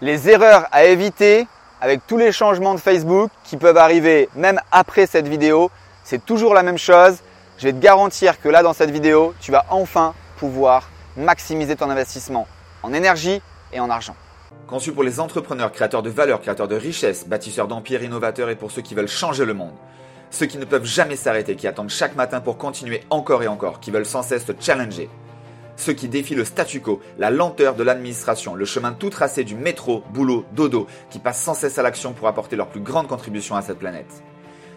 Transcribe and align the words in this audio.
les 0.00 0.28
erreurs 0.28 0.66
à 0.72 0.84
éviter 0.84 1.46
avec 1.80 2.06
tous 2.06 2.16
les 2.16 2.32
changements 2.32 2.74
de 2.74 2.80
Facebook 2.80 3.30
qui 3.44 3.56
peuvent 3.56 3.76
arriver 3.76 4.28
même 4.34 4.60
après 4.72 5.06
cette 5.06 5.28
vidéo. 5.28 5.70
C'est 6.04 6.24
toujours 6.24 6.54
la 6.54 6.62
même 6.62 6.78
chose. 6.78 7.18
Je 7.58 7.64
vais 7.64 7.72
te 7.72 7.78
garantir 7.78 8.40
que 8.40 8.48
là, 8.48 8.62
dans 8.62 8.72
cette 8.72 8.90
vidéo, 8.90 9.34
tu 9.40 9.50
vas 9.50 9.64
enfin 9.70 10.14
pouvoir 10.38 10.88
maximiser 11.16 11.76
ton 11.76 11.88
investissement 11.88 12.46
en 12.82 12.92
énergie 12.92 13.40
et 13.72 13.80
en 13.80 13.88
argent. 13.88 14.14
Conçu 14.66 14.92
pour 14.92 15.02
les 15.02 15.20
entrepreneurs, 15.20 15.72
créateurs 15.72 16.02
de 16.02 16.10
valeur, 16.10 16.40
créateurs 16.40 16.68
de 16.68 16.76
richesses, 16.76 17.26
bâtisseurs 17.26 17.68
d'empires, 17.68 18.02
innovateurs 18.02 18.50
et 18.50 18.56
pour 18.56 18.70
ceux 18.70 18.82
qui 18.82 18.94
veulent 18.94 19.08
changer 19.08 19.44
le 19.44 19.54
monde. 19.54 19.74
Ceux 20.30 20.46
qui 20.46 20.58
ne 20.58 20.64
peuvent 20.64 20.84
jamais 20.84 21.16
s'arrêter, 21.16 21.56
qui 21.56 21.66
attendent 21.66 21.88
chaque 21.88 22.16
matin 22.16 22.40
pour 22.40 22.58
continuer 22.58 23.02
encore 23.10 23.42
et 23.42 23.48
encore, 23.48 23.80
qui 23.80 23.90
veulent 23.90 24.06
sans 24.06 24.22
cesse 24.22 24.44
te 24.44 24.52
challenger. 24.60 25.08
Ceux 25.76 25.92
qui 25.92 26.08
défient 26.08 26.34
le 26.34 26.44
statu 26.44 26.80
quo, 26.80 27.00
la 27.18 27.30
lenteur 27.30 27.74
de 27.74 27.82
l'administration, 27.82 28.54
le 28.54 28.64
chemin 28.64 28.92
tout 28.92 29.10
tracé 29.10 29.44
du 29.44 29.54
métro, 29.54 30.02
boulot, 30.10 30.46
dodo, 30.52 30.86
qui 31.10 31.18
passent 31.18 31.42
sans 31.42 31.54
cesse 31.54 31.78
à 31.78 31.82
l'action 31.82 32.14
pour 32.14 32.28
apporter 32.28 32.56
leur 32.56 32.68
plus 32.68 32.80
grande 32.80 33.08
contribution 33.08 33.56
à 33.56 33.62
cette 33.62 33.78
planète. 33.78 34.22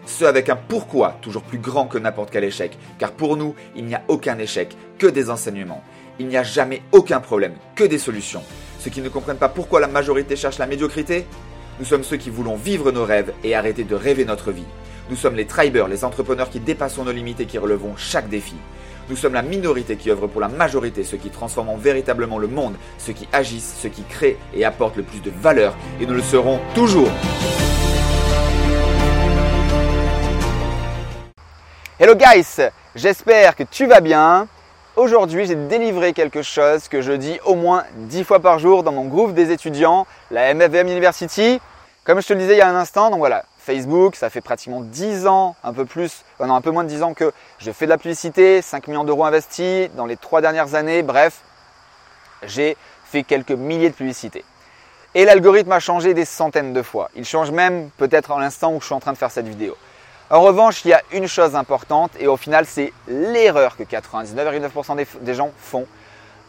Ceux 0.06 0.26
avec 0.26 0.48
un 0.48 0.56
pourquoi 0.56 1.16
toujours 1.22 1.42
plus 1.42 1.58
grand 1.58 1.86
que 1.86 1.98
n'importe 1.98 2.30
quel 2.30 2.44
échec, 2.44 2.76
car 2.98 3.12
pour 3.12 3.36
nous, 3.36 3.54
il 3.76 3.86
n'y 3.86 3.94
a 3.94 4.02
aucun 4.08 4.38
échec, 4.38 4.76
que 4.98 5.06
des 5.06 5.30
enseignements. 5.30 5.82
Il 6.18 6.26
n'y 6.26 6.36
a 6.36 6.42
jamais 6.42 6.82
aucun 6.92 7.20
problème, 7.20 7.54
que 7.74 7.84
des 7.84 7.98
solutions. 7.98 8.42
Ceux 8.78 8.90
qui 8.90 9.00
ne 9.00 9.08
comprennent 9.08 9.36
pas 9.36 9.48
pourquoi 9.48 9.80
la 9.80 9.88
majorité 9.88 10.36
cherche 10.36 10.58
la 10.58 10.66
médiocrité 10.66 11.26
Nous 11.78 11.86
sommes 11.86 12.04
ceux 12.04 12.16
qui 12.18 12.30
voulons 12.30 12.56
vivre 12.56 12.92
nos 12.92 13.04
rêves 13.04 13.32
et 13.42 13.54
arrêter 13.54 13.84
de 13.84 13.94
rêver 13.94 14.26
notre 14.26 14.52
vie. 14.52 14.64
Nous 15.08 15.16
sommes 15.16 15.34
les 15.34 15.46
tribers, 15.46 15.88
les 15.88 16.04
entrepreneurs 16.04 16.50
qui 16.50 16.60
dépassons 16.60 17.04
nos 17.04 17.12
limites 17.12 17.40
et 17.40 17.46
qui 17.46 17.58
relevons 17.58 17.96
chaque 17.96 18.28
défi. 18.28 18.54
Nous 19.08 19.16
sommes 19.16 19.34
la 19.34 19.42
minorité 19.42 19.96
qui 19.96 20.10
œuvre 20.10 20.26
pour 20.26 20.40
la 20.40 20.48
majorité, 20.48 21.02
ceux 21.02 21.16
qui 21.16 21.30
transforment 21.30 21.76
véritablement 21.78 22.38
le 22.38 22.46
monde, 22.46 22.74
ceux 22.98 23.12
qui 23.12 23.28
agissent, 23.32 23.76
ceux 23.80 23.88
qui 23.88 24.02
créent 24.02 24.36
et 24.54 24.64
apportent 24.64 24.96
le 24.96 25.02
plus 25.02 25.20
de 25.20 25.30
valeur, 25.30 25.74
et 26.00 26.06
nous 26.06 26.14
le 26.14 26.22
serons 26.22 26.60
toujours. 26.74 27.10
Hello 31.98 32.14
guys, 32.14 32.70
j'espère 32.94 33.56
que 33.56 33.64
tu 33.64 33.86
vas 33.86 34.00
bien. 34.00 34.46
Aujourd'hui, 34.96 35.46
j'ai 35.46 35.54
délivré 35.54 36.12
quelque 36.12 36.42
chose 36.42 36.88
que 36.88 37.00
je 37.00 37.12
dis 37.12 37.38
au 37.44 37.54
moins 37.54 37.84
10 37.96 38.24
fois 38.24 38.40
par 38.40 38.58
jour 38.58 38.82
dans 38.82 38.92
mon 38.92 39.06
groupe 39.06 39.34
des 39.34 39.50
étudiants, 39.50 40.06
la 40.30 40.54
MFVM 40.54 40.88
University. 40.88 41.60
Comme 42.04 42.22
je 42.22 42.26
te 42.26 42.32
le 42.32 42.40
disais 42.40 42.54
il 42.54 42.58
y 42.58 42.62
a 42.62 42.68
un 42.68 42.74
instant, 42.74 43.10
donc 43.10 43.18
voilà, 43.18 43.44
Facebook, 43.70 44.16
ça 44.16 44.30
fait 44.30 44.40
pratiquement 44.40 44.80
10 44.80 45.28
ans, 45.28 45.54
un 45.62 45.72
peu 45.72 45.84
plus, 45.84 46.24
euh, 46.40 46.46
non, 46.46 46.56
un 46.56 46.60
peu 46.60 46.72
moins 46.72 46.82
de 46.82 46.88
10 46.88 47.04
ans 47.04 47.14
que 47.14 47.32
je 47.58 47.70
fais 47.70 47.84
de 47.84 47.90
la 47.90 47.98
publicité, 47.98 48.62
5 48.62 48.88
millions 48.88 49.04
d'euros 49.04 49.24
investis 49.24 49.88
dans 49.94 50.06
les 50.06 50.16
3 50.16 50.40
dernières 50.40 50.74
années, 50.74 51.02
bref, 51.02 51.42
j'ai 52.42 52.76
fait 53.04 53.22
quelques 53.22 53.52
milliers 53.52 53.90
de 53.90 53.94
publicités. 53.94 54.44
Et 55.14 55.24
l'algorithme 55.24 55.70
a 55.70 55.78
changé 55.78 56.14
des 56.14 56.24
centaines 56.24 56.72
de 56.72 56.82
fois. 56.82 57.10
Il 57.14 57.24
change 57.24 57.52
même 57.52 57.90
peut-être 57.96 58.32
à 58.32 58.40
l'instant 58.40 58.72
où 58.72 58.80
je 58.80 58.86
suis 58.86 58.94
en 58.94 59.00
train 59.00 59.12
de 59.12 59.18
faire 59.18 59.30
cette 59.30 59.46
vidéo. 59.46 59.76
En 60.30 60.40
revanche, 60.40 60.84
il 60.84 60.88
y 60.88 60.92
a 60.92 61.02
une 61.12 61.28
chose 61.28 61.54
importante 61.54 62.10
et 62.18 62.26
au 62.26 62.36
final, 62.36 62.66
c'est 62.66 62.92
l'erreur 63.06 63.76
que 63.76 63.84
99,9% 63.84 64.96
des, 64.96 65.06
des 65.20 65.34
gens 65.34 65.52
font. 65.58 65.86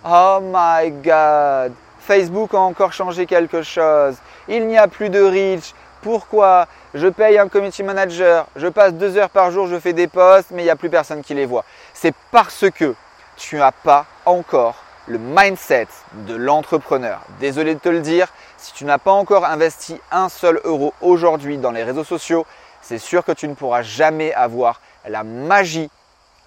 Oh 0.03 0.39
my 0.41 0.89
god, 0.89 1.73
Facebook 1.99 2.55
a 2.55 2.59
encore 2.59 2.93
changé 2.93 3.27
quelque 3.27 3.61
chose. 3.61 4.15
Il 4.47 4.65
n'y 4.65 4.77
a 4.79 4.87
plus 4.87 5.11
de 5.11 5.21
reach. 5.21 5.75
Pourquoi 6.01 6.67
Je 6.93 7.07
paye 7.07 7.37
un 7.37 7.47
community 7.47 7.83
manager, 7.83 8.47
je 8.57 8.67
passe 8.67 8.93
deux 8.93 9.15
heures 9.17 9.29
par 9.29 9.49
jour, 9.51 9.65
je 9.67 9.79
fais 9.79 9.93
des 9.93 10.07
posts, 10.07 10.51
mais 10.51 10.61
il 10.63 10.65
n'y 10.65 10.71
a 10.71 10.75
plus 10.75 10.89
personne 10.89 11.21
qui 11.21 11.33
les 11.33 11.45
voit. 11.45 11.63
C'est 11.93 12.13
parce 12.31 12.65
que 12.69 12.95
tu 13.37 13.55
n'as 13.55 13.71
pas 13.71 14.05
encore 14.25 14.75
le 15.07 15.17
mindset 15.17 15.87
de 16.27 16.35
l'entrepreneur. 16.35 17.21
Désolé 17.39 17.75
de 17.75 17.79
te 17.79 17.87
le 17.87 18.01
dire, 18.01 18.27
si 18.57 18.73
tu 18.73 18.83
n'as 18.83 18.97
pas 18.97 19.11
encore 19.11 19.45
investi 19.45 20.01
un 20.11 20.27
seul 20.27 20.59
euro 20.65 20.93
aujourd'hui 20.99 21.57
dans 21.57 21.71
les 21.71 21.83
réseaux 21.83 22.03
sociaux, 22.03 22.45
c'est 22.81 22.97
sûr 22.97 23.23
que 23.23 23.31
tu 23.31 23.47
ne 23.47 23.53
pourras 23.53 23.83
jamais 23.83 24.33
avoir 24.33 24.81
la 25.07 25.23
magie 25.23 25.89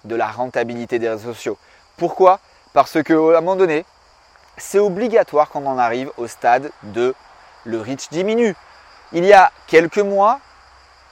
de 0.03 0.15
la 0.15 0.27
rentabilité 0.27 0.99
des 0.99 1.09
réseaux 1.09 1.33
sociaux. 1.33 1.57
Pourquoi? 1.97 2.39
Parce 2.73 3.01
qu'à 3.01 3.13
un 3.13 3.41
moment 3.41 3.55
donné, 3.55 3.83
c'est 4.57 4.79
obligatoire 4.79 5.49
quand 5.49 5.61
on 5.63 5.69
en 5.69 5.79
arrive 5.79 6.11
au 6.17 6.27
stade 6.27 6.69
de 6.83 7.15
le 7.63 7.81
reach 7.81 8.09
diminue. 8.09 8.55
Il 9.15 9.23
y 9.23 9.31
a 9.31 9.49
quelques 9.67 9.99
mois, 9.99 10.41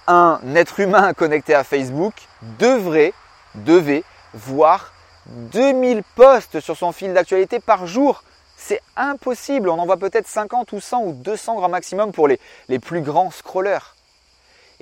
un 0.07 0.41
être 0.55 0.81
humain 0.81 1.13
connecté 1.17 1.55
à 1.55 1.63
Facebook 1.63 2.13
devrait, 2.59 3.13
devait 3.55 4.03
voir 4.33 4.91
2000 5.27 6.03
posts 6.13 6.59
sur 6.59 6.75
son 6.75 6.91
fil 6.91 7.13
d'actualité 7.13 7.61
par 7.61 7.87
jour. 7.87 8.25
C'est 8.57 8.81
impossible. 8.97 9.69
On 9.69 9.79
en 9.79 9.85
voit 9.85 9.95
peut-être 9.95 10.27
50 10.27 10.73
ou 10.73 10.81
100 10.81 11.01
ou 11.01 11.13
200 11.13 11.55
grand 11.55 11.69
maximum 11.69 12.11
pour 12.11 12.27
les, 12.27 12.41
les 12.67 12.77
plus 12.77 12.99
grands 12.99 13.31
scrollers. 13.31 13.95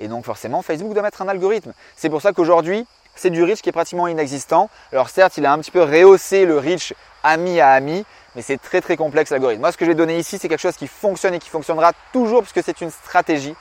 Et 0.00 0.08
donc 0.08 0.24
forcément, 0.24 0.60
Facebook 0.62 0.92
doit 0.92 1.04
mettre 1.04 1.22
un 1.22 1.28
algorithme. 1.28 1.74
C'est 1.94 2.10
pour 2.10 2.22
ça 2.22 2.32
qu'aujourd'hui, 2.32 2.88
c'est 3.14 3.30
du 3.30 3.44
reach 3.44 3.62
qui 3.62 3.68
est 3.68 3.72
pratiquement 3.72 4.08
inexistant. 4.08 4.68
Alors 4.90 5.10
certes, 5.10 5.36
il 5.36 5.46
a 5.46 5.52
un 5.52 5.60
petit 5.60 5.70
peu 5.70 5.84
rehaussé 5.84 6.44
le 6.44 6.58
reach 6.58 6.92
ami 7.22 7.60
à 7.60 7.70
ami, 7.70 8.04
mais 8.34 8.42
c'est 8.42 8.58
très 8.58 8.80
très 8.80 8.96
complexe 8.96 9.30
l'algorithme. 9.30 9.60
Moi, 9.60 9.72
ce 9.72 9.76
que 9.76 9.84
je 9.84 9.90
vais 9.90 9.94
donner 9.94 10.18
ici, 10.18 10.38
c'est 10.38 10.48
quelque 10.48 10.60
chose 10.60 10.76
qui 10.76 10.88
fonctionne 10.88 11.34
et 11.34 11.38
qui 11.38 11.48
fonctionnera 11.48 11.92
toujours 12.12 12.42
puisque 12.42 12.64
c'est 12.64 12.80
une 12.80 12.90
stratégie, 12.90 13.54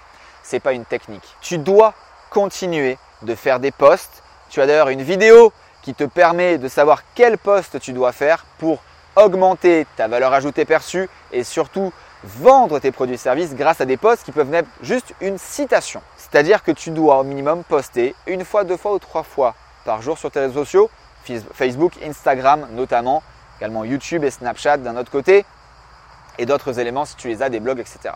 c'est 0.44 0.60
pas 0.60 0.74
une 0.74 0.86
technique. 0.86 1.36
Tu 1.42 1.58
dois 1.58 1.94
continuer 2.30 2.98
de 3.22 3.36
faire 3.36 3.60
des 3.60 3.72
posts. 3.72 4.24
Tu 4.50 4.62
as 4.62 4.68
d'ailleurs 4.68 4.90
une 4.90 5.02
vidéo 5.02 5.52
qui 5.82 5.94
te 5.94 6.04
permet 6.04 6.58
de 6.58 6.68
savoir 6.68 7.04
quel 7.16 7.38
post 7.38 7.80
tu 7.80 7.94
dois 7.94 8.12
faire 8.12 8.46
pour 8.58 8.80
augmenter 9.16 9.86
ta 9.98 10.08
valeur 10.08 10.34
ajoutée 10.34 10.66
perçue 10.66 11.10
et 11.32 11.44
surtout 11.44 11.92
vendre 12.24 12.80
tes 12.80 12.92
produits 12.92 13.16
et 13.16 13.18
services 13.18 13.56
grâce 13.56 13.82
à 13.82 13.86
des 13.86 13.98
posts 13.98 14.24
qui 14.24 14.32
peuvent 14.32 14.54
être 14.54 14.70
juste 14.82 15.14
une 15.22 15.38
citation. 15.38 16.02
C'est-à-dire 16.18 16.64
que 16.64 16.72
tu 16.72 16.92
dois 16.92 17.20
au 17.20 17.24
minimum 17.24 17.64
poster 17.64 18.16
une 18.28 18.46
fois, 18.46 18.64
deux 18.64 18.78
fois 18.78 18.94
ou 18.94 19.00
trois 19.00 19.24
fois 19.24 19.56
par 19.86 20.02
jour 20.02 20.18
sur 20.18 20.32
tes 20.32 20.40
réseaux 20.40 20.64
sociaux, 20.66 20.90
Facebook, 21.54 21.94
Instagram 22.04 22.68
notamment, 22.72 23.24
YouTube 23.62 24.24
et 24.24 24.32
Snapchat 24.32 24.78
d'un 24.78 24.98
autre 24.98 25.12
côté, 25.12 25.46
et 26.38 26.46
d'autres 26.46 26.80
éléments 26.80 27.06
si 27.06 27.16
tu 27.16 27.28
les 27.28 27.42
as, 27.42 27.50
des 27.50 27.60
blogs, 27.60 27.80
etc. 27.80 28.16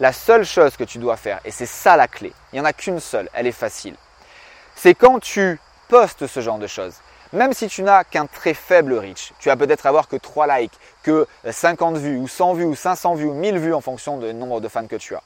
La 0.00 0.12
seule 0.12 0.44
chose 0.44 0.76
que 0.76 0.84
tu 0.84 0.98
dois 0.98 1.16
faire, 1.16 1.40
et 1.44 1.50
c'est 1.50 1.66
ça 1.66 1.96
la 1.96 2.08
clé, 2.08 2.32
il 2.52 2.56
n'y 2.56 2.60
en 2.60 2.64
a 2.64 2.72
qu'une 2.72 3.00
seule, 3.00 3.28
elle 3.32 3.46
est 3.46 3.52
facile, 3.52 3.96
c'est 4.74 4.94
quand 4.94 5.18
tu 5.18 5.60
postes 5.88 6.26
ce 6.26 6.40
genre 6.40 6.58
de 6.58 6.66
choses, 6.66 6.94
même 7.32 7.52
si 7.52 7.68
tu 7.68 7.82
n'as 7.82 8.04
qu'un 8.04 8.26
très 8.26 8.54
faible 8.54 8.94
reach, 8.94 9.32
tu 9.38 9.48
vas 9.48 9.56
peut-être 9.56 9.86
avoir 9.86 10.08
que 10.08 10.16
3 10.16 10.58
likes, 10.58 10.78
que 11.02 11.26
50 11.48 11.98
vues, 11.98 12.16
ou 12.16 12.26
100 12.26 12.54
vues, 12.54 12.64
ou 12.64 12.74
500 12.74 13.14
vues, 13.14 13.26
ou 13.26 13.34
1000 13.34 13.58
vues 13.58 13.74
en 13.74 13.80
fonction 13.80 14.18
du 14.18 14.32
nombre 14.32 14.60
de 14.60 14.68
fans 14.68 14.86
que 14.86 14.96
tu 14.96 15.14
as. 15.14 15.22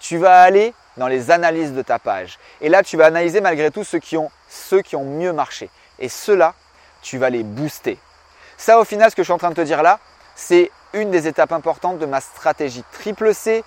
Tu 0.00 0.16
vas 0.16 0.40
aller 0.40 0.74
dans 0.96 1.08
les 1.08 1.30
analyses 1.30 1.72
de 1.72 1.82
ta 1.82 1.98
page. 1.98 2.38
Et 2.60 2.68
là, 2.68 2.82
tu 2.82 2.96
vas 2.96 3.06
analyser 3.06 3.40
malgré 3.40 3.70
tout 3.70 3.84
ceux 3.84 3.98
qui 3.98 4.16
ont, 4.16 4.30
ceux 4.48 4.82
qui 4.82 4.96
ont 4.96 5.04
mieux 5.04 5.32
marché. 5.32 5.68
Et 5.98 6.08
ceux-là, 6.08 6.54
tu 7.02 7.18
vas 7.18 7.30
les 7.30 7.42
booster. 7.42 7.98
Ça, 8.62 8.78
au 8.78 8.84
final, 8.84 9.10
ce 9.10 9.16
que 9.16 9.22
je 9.22 9.24
suis 9.24 9.32
en 9.32 9.38
train 9.38 9.50
de 9.50 9.56
te 9.56 9.60
dire 9.60 9.82
là, 9.82 9.98
c'est 10.36 10.70
une 10.92 11.10
des 11.10 11.26
étapes 11.26 11.50
importantes 11.50 11.98
de 11.98 12.06
ma 12.06 12.20
stratégie 12.20 12.84
triple 12.92 13.34
C 13.34 13.64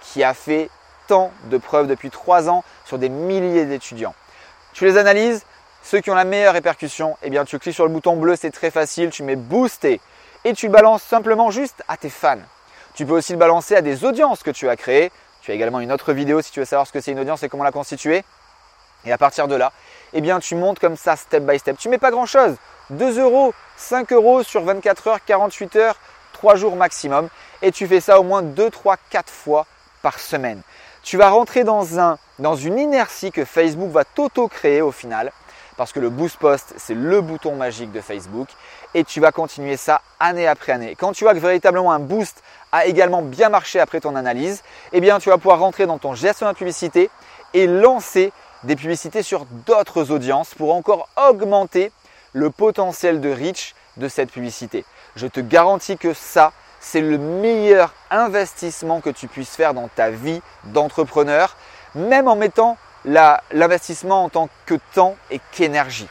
qui 0.00 0.24
a 0.24 0.32
fait 0.32 0.70
tant 1.08 1.30
de 1.50 1.58
preuves 1.58 1.86
depuis 1.86 2.08
3 2.08 2.48
ans 2.48 2.64
sur 2.86 2.96
des 2.96 3.10
milliers 3.10 3.66
d'étudiants. 3.66 4.14
Tu 4.72 4.86
les 4.86 4.96
analyses, 4.96 5.44
ceux 5.82 6.00
qui 6.00 6.10
ont 6.10 6.14
la 6.14 6.24
meilleure 6.24 6.54
répercussion, 6.54 7.18
eh 7.22 7.28
bien 7.28 7.44
tu 7.44 7.58
cliques 7.58 7.74
sur 7.74 7.84
le 7.84 7.92
bouton 7.92 8.16
bleu, 8.16 8.34
c'est 8.34 8.50
très 8.50 8.70
facile, 8.70 9.10
tu 9.10 9.24
mets 9.24 9.36
booster 9.36 10.00
et 10.44 10.54
tu 10.54 10.68
le 10.68 10.72
balances 10.72 11.02
simplement 11.02 11.50
juste 11.50 11.82
à 11.86 11.98
tes 11.98 12.08
fans. 12.08 12.38
Tu 12.94 13.04
peux 13.04 13.12
aussi 13.12 13.32
le 13.32 13.38
balancer 13.38 13.76
à 13.76 13.82
des 13.82 14.06
audiences 14.06 14.42
que 14.42 14.50
tu 14.50 14.70
as 14.70 14.76
créées. 14.76 15.12
Tu 15.42 15.50
as 15.50 15.54
également 15.54 15.80
une 15.80 15.92
autre 15.92 16.14
vidéo 16.14 16.40
si 16.40 16.50
tu 16.50 16.60
veux 16.60 16.64
savoir 16.64 16.86
ce 16.86 16.92
que 16.92 17.02
c'est 17.02 17.12
une 17.12 17.20
audience 17.20 17.42
et 17.42 17.50
comment 17.50 17.64
la 17.64 17.72
constituer. 17.72 18.24
Et 19.04 19.12
à 19.12 19.18
partir 19.18 19.48
de 19.48 19.54
là, 19.54 19.70
eh 20.12 20.20
bien 20.20 20.40
tu 20.40 20.54
montes 20.54 20.78
comme 20.78 20.96
ça 20.96 21.16
step 21.16 21.44
by 21.44 21.58
step. 21.58 21.76
Tu 21.78 21.88
mets 21.88 21.98
pas 21.98 22.10
grand 22.10 22.26
chose. 22.26 22.56
2 22.90 23.20
euros, 23.20 23.54
5 23.76 24.12
euros 24.12 24.42
sur 24.42 24.62
24 24.62 25.08
heures, 25.08 25.24
48 25.24 25.76
heures, 25.76 25.96
3 26.32 26.56
jours 26.56 26.76
maximum. 26.76 27.28
Et 27.62 27.72
tu 27.72 27.86
fais 27.86 28.00
ça 28.00 28.20
au 28.20 28.22
moins 28.22 28.42
2, 28.42 28.70
3, 28.70 28.96
4 29.10 29.30
fois 29.30 29.66
par 30.02 30.18
semaine. 30.18 30.62
Tu 31.02 31.16
vas 31.16 31.30
rentrer 31.30 31.64
dans, 31.64 31.98
un, 31.98 32.18
dans 32.38 32.56
une 32.56 32.78
inertie 32.78 33.32
que 33.32 33.44
Facebook 33.44 33.90
va 33.90 34.04
t'auto-créer 34.04 34.82
au 34.82 34.92
final 34.92 35.32
parce 35.80 35.94
que 35.94 36.00
le 36.00 36.10
Boost 36.10 36.36
Post, 36.36 36.74
c'est 36.76 36.92
le 36.92 37.22
bouton 37.22 37.56
magique 37.56 37.90
de 37.90 38.02
Facebook 38.02 38.48
et 38.92 39.02
tu 39.02 39.18
vas 39.18 39.32
continuer 39.32 39.78
ça 39.78 40.02
année 40.18 40.46
après 40.46 40.72
année. 40.72 40.94
Quand 40.94 41.12
tu 41.12 41.24
vois 41.24 41.32
que 41.32 41.38
véritablement 41.38 41.90
un 41.90 41.98
boost 41.98 42.42
a 42.70 42.84
également 42.84 43.22
bien 43.22 43.48
marché 43.48 43.80
après 43.80 43.98
ton 43.98 44.14
analyse, 44.14 44.62
eh 44.92 45.00
bien 45.00 45.18
tu 45.20 45.30
vas 45.30 45.38
pouvoir 45.38 45.58
rentrer 45.58 45.86
dans 45.86 45.96
ton 45.96 46.14
gestion 46.14 46.46
de 46.48 46.52
publicité 46.52 47.08
et 47.54 47.66
lancer 47.66 48.30
des 48.64 48.76
publicités 48.76 49.22
sur 49.22 49.46
d'autres 49.66 50.10
audiences 50.10 50.54
pour 50.54 50.74
encore 50.74 51.08
augmenter 51.16 51.92
le 52.32 52.50
potentiel 52.50 53.20
de 53.20 53.30
reach 53.30 53.74
de 53.96 54.08
cette 54.08 54.30
publicité. 54.30 54.84
Je 55.16 55.26
te 55.26 55.40
garantis 55.40 55.96
que 55.96 56.14
ça, 56.14 56.52
c'est 56.80 57.00
le 57.00 57.18
meilleur 57.18 57.92
investissement 58.10 59.00
que 59.00 59.10
tu 59.10 59.28
puisses 59.28 59.56
faire 59.56 59.74
dans 59.74 59.88
ta 59.88 60.10
vie 60.10 60.40
d'entrepreneur, 60.64 61.56
même 61.94 62.28
en 62.28 62.36
mettant 62.36 62.76
l'investissement 63.04 64.24
en 64.24 64.28
tant 64.28 64.48
que 64.66 64.74
temps 64.94 65.16
et 65.30 65.40
qu'énergie. 65.52 66.08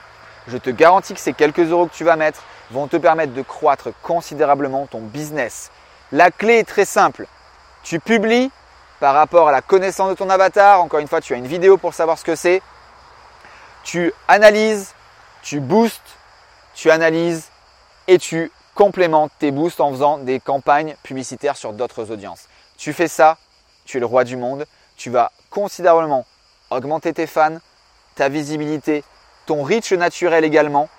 Je 0.48 0.58
te 0.58 0.70
garantis 0.70 1.14
que 1.14 1.20
ces 1.20 1.34
quelques 1.34 1.60
euros 1.60 1.88
que 1.88 1.94
tu 1.94 2.04
vas 2.04 2.16
mettre 2.16 2.44
vont 2.72 2.88
te 2.88 2.98
permettre 2.98 3.34
de 3.34 3.42
croître 3.42 3.90
considérablement 4.02 4.88
ton 4.88 5.00
business. 5.00 5.72
La 6.12 6.32
clé 6.32 6.58
est 6.58 6.68
très 6.68 6.86
simple. 6.86 7.28
Tu 7.84 8.00
publies 8.00 8.52
par 9.00 9.14
rapport 9.14 9.48
à 9.48 9.52
la 9.52 9.62
connaissance 9.62 10.10
de 10.10 10.16
ton 10.16 10.30
avatar. 10.30 10.82
Encore 10.82 11.00
une 11.00 11.08
fois, 11.08 11.22
tu 11.22 11.34
as 11.34 11.38
une 11.38 11.48
vidéo 11.48 11.78
pour 11.78 11.94
savoir 11.94 12.18
ce 12.18 12.24
que 12.24 12.36
c'est. 12.36 12.62
Tu 13.84 14.14
analyses, 14.28 14.94
tu 15.42 15.60
boostes, 15.60 16.18
tu 16.74 16.92
analyses 16.92 17.50
et 18.08 18.18
tu 18.18 18.52
complémentes 18.76 19.32
tes 19.40 19.52
boosts 19.52 19.82
en 19.82 19.92
faisant 19.92 20.18
des 20.18 20.40
campagnes 20.40 20.96
publicitaires 21.04 21.58
sur 21.58 21.74
d'autres 21.74 22.12
audiences. 22.12 22.48
Tu 22.78 22.94
fais 22.94 23.08
ça, 23.08 23.38
tu 23.86 23.98
es 23.98 24.00
le 24.00 24.06
roi 24.06 24.24
du 24.24 24.38
monde. 24.38 24.66
Tu 24.96 25.10
vas 25.10 25.32
considérablement 25.50 26.26
augmenter 26.70 27.14
tes 27.14 27.28
fans, 27.28 27.58
ta 28.16 28.30
visibilité, 28.30 29.04
ton 29.46 29.64
reach 29.64 29.92
naturel 29.94 30.44
également 30.44 30.90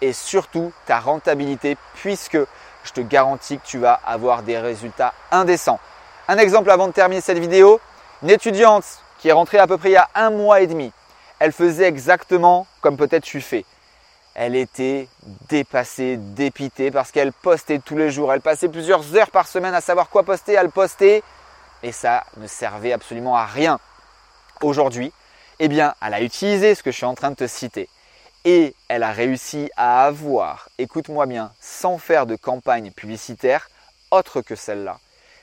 et 0.00 0.12
surtout 0.12 0.72
ta 0.86 0.98
rentabilité 0.98 1.76
puisque 1.94 2.38
je 2.84 2.92
te 2.92 3.00
garantis 3.00 3.58
que 3.58 3.66
tu 3.66 3.78
vas 3.78 4.00
avoir 4.04 4.42
des 4.42 4.58
résultats 4.58 5.12
indécents. 5.30 5.78
Un 6.30 6.38
exemple 6.38 6.70
avant 6.70 6.86
de 6.86 6.92
terminer 6.92 7.20
cette 7.20 7.40
vidéo, 7.40 7.80
une 8.22 8.30
étudiante 8.30 8.84
qui 9.18 9.26
est 9.26 9.32
rentrée 9.32 9.58
à 9.58 9.66
peu 9.66 9.78
près 9.78 9.88
il 9.88 9.94
y 9.94 9.96
a 9.96 10.08
un 10.14 10.30
mois 10.30 10.60
et 10.60 10.68
demi, 10.68 10.92
elle 11.40 11.50
faisait 11.50 11.88
exactement 11.88 12.68
comme 12.82 12.96
peut-être 12.96 13.24
tu 13.24 13.40
fais. 13.40 13.64
Elle 14.34 14.54
était 14.54 15.08
dépassée, 15.48 16.18
dépitée 16.18 16.92
parce 16.92 17.10
qu'elle 17.10 17.32
postait 17.32 17.80
tous 17.80 17.96
les 17.96 18.12
jours. 18.12 18.32
Elle 18.32 18.42
passait 18.42 18.68
plusieurs 18.68 19.16
heures 19.16 19.32
par 19.32 19.48
semaine 19.48 19.74
à 19.74 19.80
savoir 19.80 20.08
quoi 20.08 20.22
poster, 20.22 20.56
à 20.56 20.62
le 20.62 20.68
poster 20.68 21.24
et 21.82 21.90
ça 21.90 22.22
ne 22.36 22.46
servait 22.46 22.92
absolument 22.92 23.34
à 23.34 23.44
rien. 23.44 23.80
Aujourd'hui, 24.62 25.12
eh 25.58 25.66
bien, 25.66 25.96
elle 26.00 26.14
a 26.14 26.22
utilisé 26.22 26.76
ce 26.76 26.84
que 26.84 26.92
je 26.92 26.96
suis 26.96 27.06
en 27.06 27.16
train 27.16 27.30
de 27.32 27.34
te 27.34 27.48
citer 27.48 27.88
et 28.44 28.76
elle 28.86 29.02
a 29.02 29.10
réussi 29.10 29.68
à 29.76 30.04
avoir, 30.04 30.68
écoute-moi 30.78 31.26
bien, 31.26 31.50
sans 31.60 31.98
faire 31.98 32.24
de 32.24 32.36
campagne 32.36 32.92
publicitaire 32.92 33.68
autre 34.12 34.42
que 34.42 34.54
celle-là, 34.54 35.00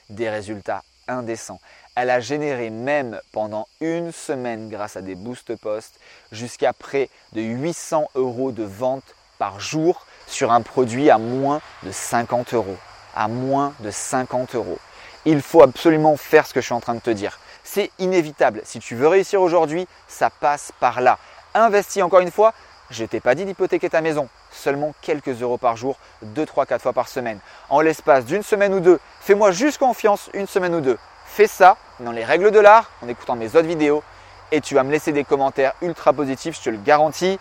des 0.10 0.30
résultats 0.30 0.84
indécents. 1.08 1.60
Elle 1.96 2.10
a 2.10 2.20
généré 2.20 2.70
même 2.70 3.20
pendant 3.32 3.68
une 3.82 4.12
semaine 4.12 4.70
grâce 4.70 4.98
à 4.98 5.02
des 5.02 5.16
boost 5.16 5.56
posts 5.56 6.00
jusqu'à 6.32 6.74
près 6.74 7.10
de 7.34 7.42
800 7.42 8.10
euros 8.16 8.52
de 8.52 8.64
vente 8.64 9.16
par 9.40 9.60
jour 9.60 10.06
sur 10.28 10.52
un 10.52 10.62
produit 10.62 11.10
à 11.10 11.18
moins 11.18 11.62
de 11.84 11.92
50 11.92 12.54
euros. 12.54 12.78
À 13.16 13.28
moins 13.28 13.74
de 13.80 13.90
50 13.90 14.56
euros. 14.56 14.78
Il 15.26 15.42
faut 15.42 15.64
absolument 15.64 16.18
faire 16.18 16.46
ce 16.46 16.54
que 16.54 16.62
je 16.62 16.66
suis 16.66 16.76
en 16.76 16.80
train 16.80 16.96
de 16.96 17.00
te 17.00 17.10
dire. 17.10 17.40
C'est 17.64 17.92
inévitable. 18.00 18.62
Si 18.64 18.80
tu 18.80 18.96
veux 18.96 19.08
réussir 19.08 19.42
aujourd'hui, 19.42 19.88
ça 20.08 20.30
passe 20.30 20.72
par 20.80 21.02
là. 21.02 21.18
Investis 21.54 22.04
encore 22.04 22.20
une 22.20 22.32
fois 22.32 22.54
je 22.90 23.06
t'ai 23.06 23.20
pas 23.20 23.36
dit 23.36 23.46
d'hypothéquer 23.46 23.90
ta 23.90 24.02
maison, 24.02 24.30
seulement 24.52 24.94
quelques 25.02 25.42
euros 25.42 25.58
par 25.58 25.78
jour, 25.78 25.98
2, 26.22 26.46
3, 26.46 26.66
4 26.66 26.82
fois 26.82 26.94
par 26.94 27.08
semaine. 27.08 27.40
En 27.70 27.82
l'espace 27.82 28.26
d'une 28.26 28.44
semaine 28.44 28.74
ou 28.74 28.80
deux, 28.80 29.00
fais-moi 29.20 29.52
juste 29.52 29.78
confiance 29.78 30.30
une 30.34 30.48
semaine 30.48 30.76
ou 30.76 30.82
deux. 30.82 30.98
Fais 31.26 31.48
ça 31.48 31.78
dans 32.00 32.12
les 32.12 32.24
règles 32.24 32.52
de 32.52 32.60
l'art, 32.60 32.90
en 33.04 33.08
écoutant 33.08 33.36
mes 33.36 33.48
autres 33.56 33.68
vidéos, 33.68 34.04
et 34.52 34.62
tu 34.62 34.76
vas 34.76 34.84
me 34.84 34.92
laisser 34.92 35.12
des 35.12 35.24
commentaires 35.24 35.74
ultra 35.82 36.14
positifs, 36.14 36.58
je 36.58 36.64
te 36.64 36.70
le 36.70 36.78
garantis. 36.78 37.40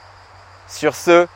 Sur 0.68 0.96
ce, 0.96 1.26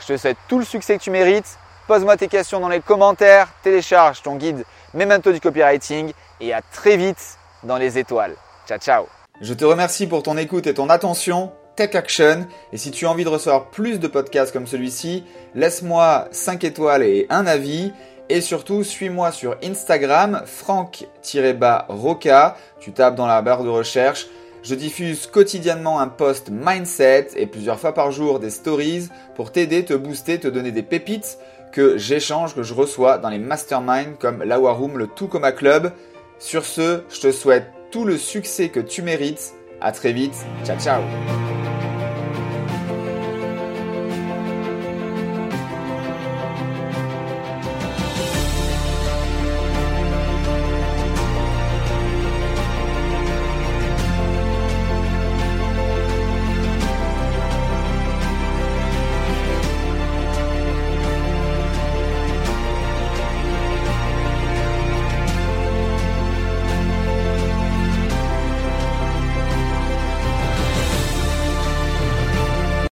je 0.00 0.06
te 0.06 0.16
souhaite 0.16 0.38
tout 0.48 0.58
le 0.58 0.64
succès 0.64 0.96
que 0.96 1.02
tu 1.02 1.10
mérites. 1.10 1.58
Pose-moi 1.86 2.16
tes 2.16 2.28
questions 2.28 2.60
dans 2.60 2.68
les 2.68 2.80
commentaires, 2.80 3.48
télécharge 3.62 4.22
ton 4.22 4.36
guide 4.36 4.64
Memento 4.94 5.32
du 5.32 5.40
copywriting 5.40 6.12
et 6.40 6.52
à 6.52 6.60
très 6.60 6.96
vite 6.96 7.38
dans 7.62 7.76
les 7.76 7.98
étoiles. 7.98 8.36
Ciao 8.66 8.78
ciao 8.78 9.06
Je 9.40 9.54
te 9.54 9.64
remercie 9.64 10.06
pour 10.06 10.22
ton 10.22 10.36
écoute 10.36 10.66
et 10.66 10.74
ton 10.74 10.88
attention. 10.90 11.52
Tech 11.76 11.94
Action. 11.94 12.46
Et 12.72 12.76
si 12.76 12.90
tu 12.90 13.06
as 13.06 13.10
envie 13.10 13.24
de 13.24 13.28
recevoir 13.28 13.70
plus 13.70 13.98
de 13.98 14.06
podcasts 14.06 14.52
comme 14.52 14.66
celui-ci, 14.66 15.24
laisse-moi 15.54 16.28
5 16.30 16.64
étoiles 16.64 17.02
et 17.02 17.26
un 17.30 17.46
avis. 17.46 17.92
Et 18.28 18.40
surtout, 18.40 18.84
suis-moi 18.84 19.32
sur 19.32 19.56
Instagram, 19.62 20.42
franck-roca. 20.46 22.56
Tu 22.80 22.92
tapes 22.92 23.14
dans 23.14 23.26
la 23.26 23.42
barre 23.42 23.64
de 23.64 23.68
recherche. 23.68 24.26
Je 24.62 24.76
diffuse 24.76 25.26
quotidiennement 25.26 26.00
un 26.00 26.06
post 26.06 26.48
mindset 26.50 27.30
et 27.36 27.46
plusieurs 27.46 27.80
fois 27.80 27.94
par 27.94 28.12
jour 28.12 28.38
des 28.38 28.50
stories 28.50 29.08
pour 29.34 29.50
t'aider, 29.50 29.84
te 29.84 29.94
booster, 29.94 30.38
te 30.38 30.46
donner 30.46 30.70
des 30.70 30.84
pépites 30.84 31.38
que 31.72 31.98
j'échange, 31.98 32.54
que 32.54 32.62
je 32.62 32.74
reçois 32.74 33.18
dans 33.18 33.30
les 33.30 33.38
masterminds 33.38 34.14
comme 34.20 34.44
la 34.44 34.56
Room, 34.56 34.98
le 34.98 35.08
Tout 35.08 35.26
Coma 35.26 35.50
Club. 35.50 35.90
Sur 36.38 36.64
ce, 36.64 37.02
je 37.08 37.20
te 37.20 37.32
souhaite 37.32 37.66
tout 37.90 38.04
le 38.04 38.18
succès 38.18 38.68
que 38.68 38.80
tu 38.80 39.02
mérites. 39.02 39.54
À 39.80 39.90
très 39.90 40.12
vite. 40.12 40.36
Ciao 40.64 40.78
ciao. 40.78 41.02